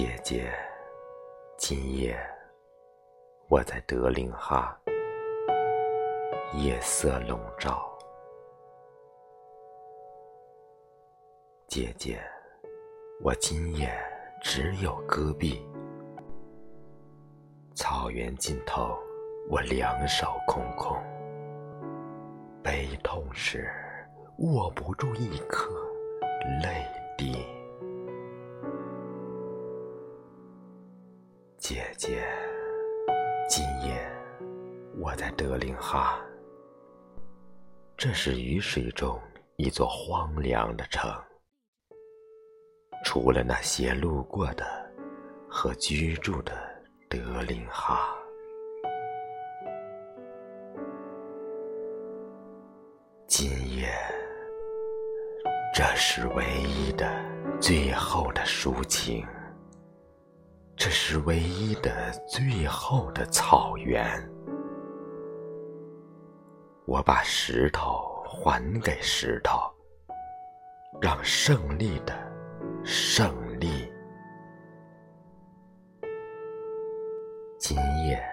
[0.00, 0.52] 姐姐，
[1.56, 2.16] 今夜
[3.48, 4.80] 我在德令哈，
[6.54, 7.84] 夜色笼罩。
[11.66, 12.20] 姐姐，
[13.24, 13.90] 我今夜
[14.40, 15.68] 只有戈壁，
[17.74, 18.96] 草原尽头，
[19.50, 20.96] 我两手空空，
[22.62, 23.68] 悲痛时
[24.38, 25.68] 握不住一颗
[26.62, 26.86] 泪
[31.68, 32.26] 姐姐，
[33.46, 34.10] 今夜
[34.98, 36.18] 我在德令哈，
[37.94, 39.20] 这是雨水中
[39.56, 41.12] 一座荒凉的城，
[43.04, 44.64] 除了那些路过的
[45.46, 46.54] 和居住的
[47.06, 48.16] 德令哈。
[53.26, 53.92] 今夜，
[55.74, 57.06] 这是唯一的、
[57.60, 59.22] 最后的抒情。
[60.78, 64.06] 这是唯一的、最后的草原。
[66.86, 69.58] 我把石头还给石头，
[71.00, 72.16] 让胜利的
[72.84, 73.92] 胜利。
[77.58, 78.24] 今夜，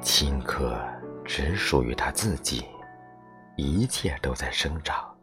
[0.00, 0.76] 青稞
[1.24, 2.66] 只属于他自己，
[3.56, 5.13] 一切都在生长。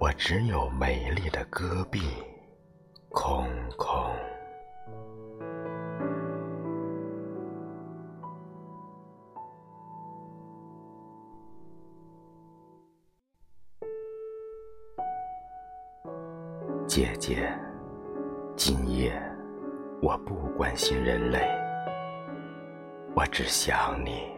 [0.00, 2.00] 我只有美丽的戈壁，
[3.08, 3.44] 空
[3.76, 4.14] 空。
[16.86, 17.52] 姐姐，
[18.56, 19.12] 今夜
[20.00, 21.40] 我不关心人类，
[23.16, 24.37] 我只想你。